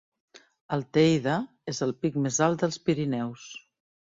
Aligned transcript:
El 0.77 0.85
Teide 0.97 1.35
és 1.73 1.83
el 1.87 1.93
pic 2.07 2.19
més 2.25 2.41
alt 2.47 2.65
dels 2.65 2.81
Pirineus. 2.89 3.47